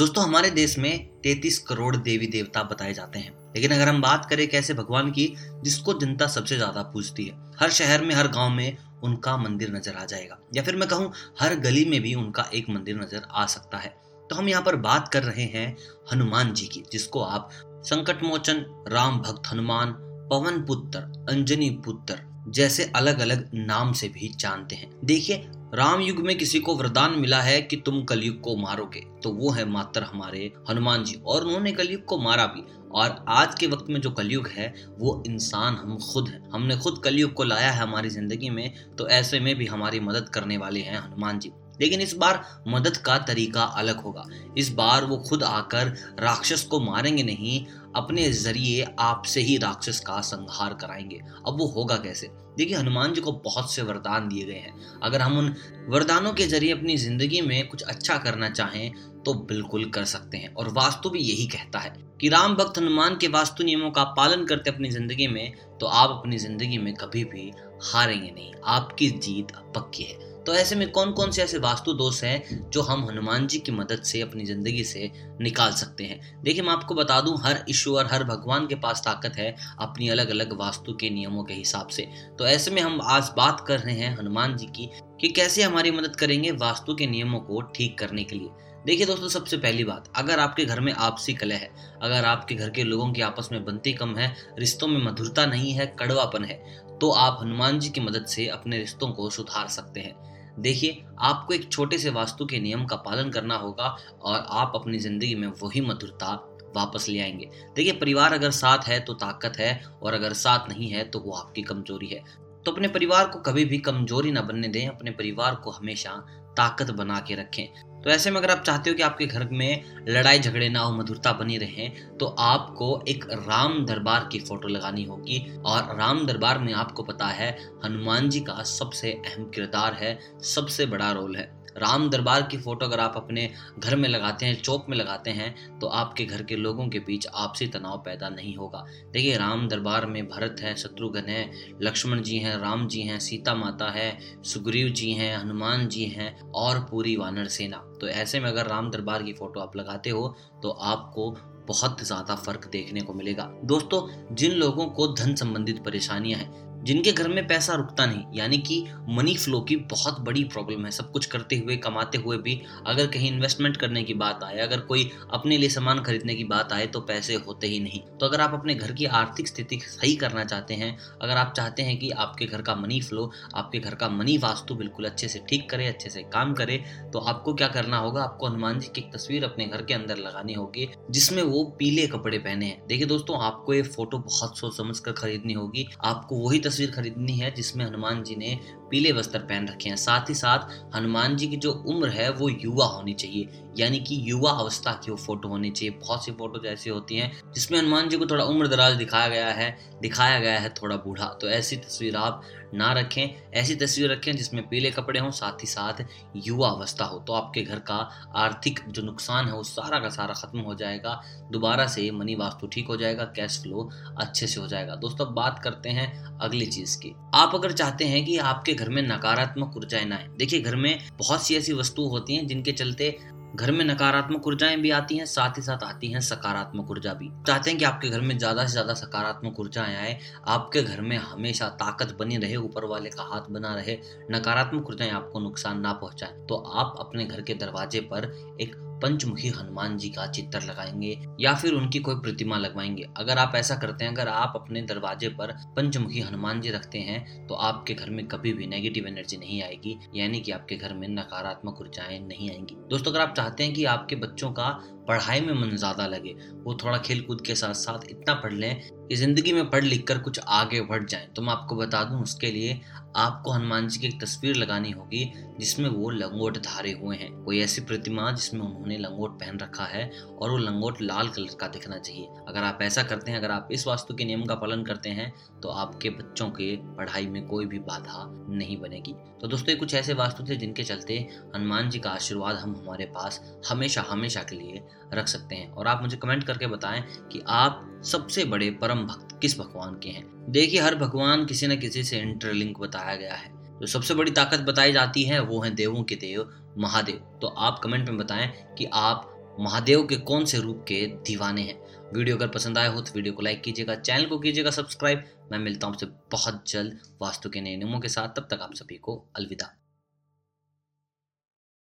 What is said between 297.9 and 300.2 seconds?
में बताएँ कि आप महादेव के